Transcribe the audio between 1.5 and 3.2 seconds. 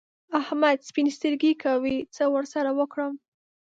کوي؛ څه ور سره وکړم؟!